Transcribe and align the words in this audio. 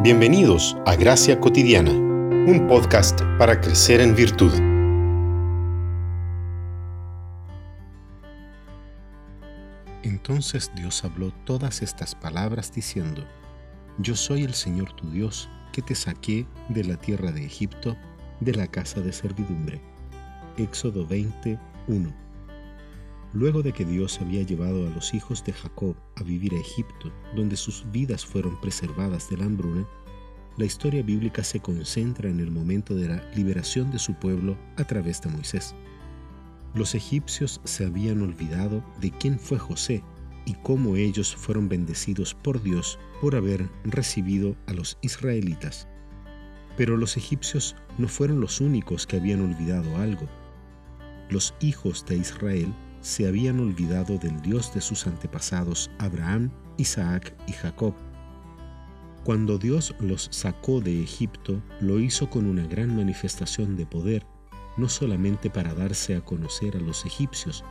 Bienvenidos 0.00 0.76
a 0.86 0.94
Gracia 0.94 1.40
Cotidiana, 1.40 1.90
un 1.90 2.68
podcast 2.68 3.20
para 3.36 3.60
crecer 3.60 4.00
en 4.00 4.14
virtud. 4.14 4.52
Entonces 10.04 10.70
Dios 10.76 11.02
habló 11.02 11.32
todas 11.44 11.82
estas 11.82 12.14
palabras 12.14 12.72
diciendo, 12.72 13.24
Yo 13.98 14.14
soy 14.14 14.44
el 14.44 14.54
Señor 14.54 14.92
tu 14.92 15.10
Dios, 15.10 15.48
que 15.72 15.82
te 15.82 15.96
saqué 15.96 16.46
de 16.68 16.84
la 16.84 16.96
tierra 16.96 17.32
de 17.32 17.44
Egipto, 17.44 17.96
de 18.38 18.54
la 18.54 18.68
casa 18.68 19.00
de 19.00 19.12
servidumbre. 19.12 19.80
Éxodo 20.58 21.08
20, 21.08 21.58
1. 21.88 22.27
Luego 23.34 23.62
de 23.62 23.72
que 23.72 23.84
Dios 23.84 24.20
había 24.20 24.42
llevado 24.42 24.86
a 24.86 24.90
los 24.90 25.12
hijos 25.12 25.44
de 25.44 25.52
Jacob 25.52 25.94
a 26.16 26.22
vivir 26.22 26.54
a 26.54 26.60
Egipto, 26.60 27.12
donde 27.36 27.56
sus 27.56 27.84
vidas 27.92 28.24
fueron 28.24 28.58
preservadas 28.60 29.28
de 29.28 29.36
la 29.36 29.44
hambruna, 29.44 29.86
la 30.56 30.64
historia 30.64 31.02
bíblica 31.02 31.44
se 31.44 31.60
concentra 31.60 32.28
en 32.28 32.40
el 32.40 32.50
momento 32.50 32.94
de 32.94 33.08
la 33.08 33.22
liberación 33.34 33.90
de 33.92 33.98
su 33.98 34.14
pueblo 34.14 34.56
a 34.76 34.84
través 34.84 35.20
de 35.22 35.30
Moisés. 35.30 35.74
Los 36.74 36.94
egipcios 36.94 37.60
se 37.64 37.84
habían 37.84 38.22
olvidado 38.22 38.82
de 39.00 39.10
quién 39.10 39.38
fue 39.38 39.58
José 39.58 40.02
y 40.46 40.54
cómo 40.54 40.96
ellos 40.96 41.36
fueron 41.36 41.68
bendecidos 41.68 42.34
por 42.34 42.62
Dios 42.62 42.98
por 43.20 43.36
haber 43.36 43.68
recibido 43.84 44.56
a 44.66 44.72
los 44.72 44.98
israelitas. 45.02 45.86
Pero 46.76 46.96
los 46.96 47.16
egipcios 47.16 47.76
no 47.98 48.08
fueron 48.08 48.40
los 48.40 48.60
únicos 48.60 49.06
que 49.06 49.16
habían 49.16 49.42
olvidado 49.42 49.96
algo. 49.98 50.26
Los 51.30 51.54
hijos 51.60 52.04
de 52.06 52.16
Israel 52.16 52.74
se 53.00 53.26
habían 53.26 53.60
olvidado 53.60 54.18
del 54.18 54.40
Dios 54.42 54.74
de 54.74 54.80
sus 54.80 55.06
antepasados 55.06 55.90
Abraham, 55.98 56.50
Isaac 56.76 57.34
y 57.46 57.52
Jacob. 57.52 57.94
Cuando 59.24 59.58
Dios 59.58 59.94
los 60.00 60.28
sacó 60.30 60.80
de 60.80 61.02
Egipto, 61.02 61.62
lo 61.80 61.98
hizo 61.98 62.30
con 62.30 62.46
una 62.46 62.66
gran 62.66 62.96
manifestación 62.96 63.76
de 63.76 63.86
poder, 63.86 64.26
no 64.76 64.88
solamente 64.88 65.50
para 65.50 65.74
darse 65.74 66.16
a 66.16 66.20
conocer 66.20 66.76
a 66.76 66.80
los 66.80 67.04
egipcios, 67.04 67.64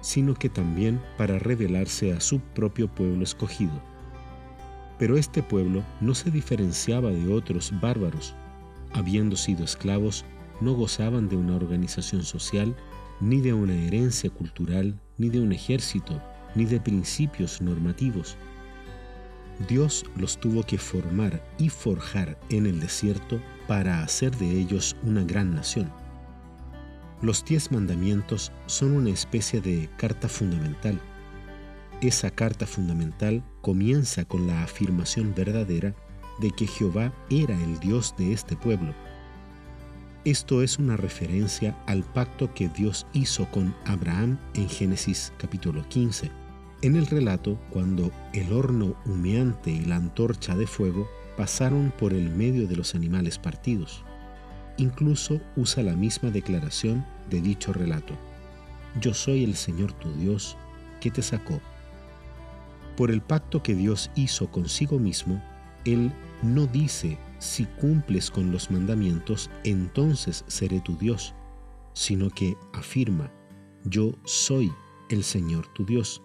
sino 0.00 0.34
que 0.34 0.48
también 0.48 1.00
para 1.18 1.38
revelarse 1.38 2.12
a 2.12 2.20
su 2.20 2.40
propio 2.40 2.88
pueblo 2.88 3.24
escogido. 3.24 3.82
Pero 4.98 5.16
este 5.16 5.42
pueblo 5.42 5.82
no 6.00 6.14
se 6.14 6.30
diferenciaba 6.30 7.10
de 7.10 7.32
otros 7.32 7.72
bárbaros. 7.80 8.34
Habiendo 8.92 9.36
sido 9.36 9.64
esclavos, 9.64 10.24
no 10.60 10.74
gozaban 10.74 11.28
de 11.28 11.36
una 11.36 11.56
organización 11.56 12.22
social 12.22 12.76
ni 13.20 13.40
de 13.40 13.52
una 13.52 13.74
herencia 13.74 14.30
cultural, 14.30 15.00
ni 15.18 15.28
de 15.28 15.40
un 15.40 15.52
ejército, 15.52 16.20
ni 16.54 16.64
de 16.64 16.80
principios 16.80 17.60
normativos. 17.60 18.36
Dios 19.68 20.04
los 20.16 20.38
tuvo 20.38 20.64
que 20.64 20.78
formar 20.78 21.42
y 21.58 21.68
forjar 21.68 22.38
en 22.50 22.66
el 22.66 22.80
desierto 22.80 23.40
para 23.68 24.02
hacer 24.02 24.36
de 24.36 24.50
ellos 24.50 24.96
una 25.04 25.22
gran 25.22 25.54
nación. 25.54 25.90
Los 27.22 27.44
diez 27.44 27.70
mandamientos 27.70 28.52
son 28.66 28.92
una 28.92 29.10
especie 29.10 29.60
de 29.60 29.88
carta 29.96 30.28
fundamental. 30.28 31.00
Esa 32.00 32.30
carta 32.30 32.66
fundamental 32.66 33.42
comienza 33.62 34.24
con 34.24 34.46
la 34.46 34.62
afirmación 34.62 35.32
verdadera 35.34 35.94
de 36.40 36.50
que 36.50 36.66
Jehová 36.66 37.14
era 37.30 37.54
el 37.62 37.78
Dios 37.78 38.14
de 38.18 38.32
este 38.32 38.56
pueblo 38.56 38.92
esto 40.24 40.62
es 40.62 40.78
una 40.78 40.96
referencia 40.96 41.76
al 41.86 42.02
pacto 42.02 42.54
que 42.54 42.68
Dios 42.68 43.06
hizo 43.12 43.50
con 43.50 43.74
Abraham 43.84 44.38
en 44.54 44.70
Génesis 44.70 45.34
capítulo 45.36 45.86
15. 45.88 46.30
En 46.80 46.96
el 46.96 47.06
relato, 47.06 47.60
cuando 47.70 48.10
el 48.32 48.50
horno 48.52 48.96
humeante 49.04 49.70
y 49.70 49.84
la 49.84 49.96
antorcha 49.96 50.56
de 50.56 50.66
fuego 50.66 51.06
pasaron 51.36 51.92
por 51.98 52.14
el 52.14 52.30
medio 52.30 52.66
de 52.66 52.76
los 52.76 52.94
animales 52.94 53.38
partidos. 53.38 54.02
Incluso 54.78 55.42
usa 55.56 55.82
la 55.82 55.94
misma 55.94 56.30
declaración 56.30 57.04
de 57.28 57.42
dicho 57.42 57.74
relato. 57.74 58.14
Yo 59.00 59.12
soy 59.12 59.44
el 59.44 59.56
Señor 59.56 59.92
tu 59.92 60.10
Dios 60.14 60.56
que 61.00 61.10
te 61.10 61.20
sacó. 61.20 61.60
Por 62.96 63.10
el 63.10 63.20
pacto 63.20 63.62
que 63.62 63.74
Dios 63.74 64.10
hizo 64.14 64.50
consigo 64.50 64.98
mismo, 64.98 65.42
Él 65.84 66.12
no 66.42 66.66
dice 66.66 67.18
si 67.38 67.64
cumples 67.64 68.30
con 68.30 68.50
los 68.50 68.70
mandamientos, 68.70 69.50
entonces 69.64 70.44
seré 70.46 70.80
tu 70.80 70.96
Dios, 70.96 71.34
sino 71.92 72.30
que 72.30 72.56
afirma, 72.72 73.30
yo 73.84 74.12
soy 74.24 74.72
el 75.10 75.22
Señor 75.24 75.66
tu 75.74 75.84
Dios, 75.84 76.22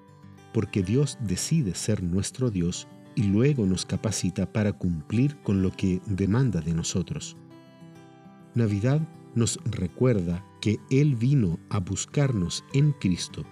porque 0.54 0.84
Dios 0.84 1.18
decide 1.22 1.76
ser 1.76 2.02
nuestro 2.04 2.50
Dios 2.50 2.88
y 3.16 3.24
luego 3.24 3.66
nos 3.66 3.86
capacita 3.86 4.52
para 4.52 4.74
cumplir 4.74 5.38
con 5.44 5.62
lo 5.62 5.72
que 5.72 6.02
demanda 6.06 6.62
de 6.62 6.74
nosotros. 6.74 7.36
Navidad 8.56 9.02
nos 9.36 9.60
recuerda 9.66 10.44
que 10.62 10.80
Él 10.90 11.16
vino 11.16 11.60
a 11.70 11.80
buscarnos 11.80 12.64
en 12.74 12.94
Cristo 12.94 13.44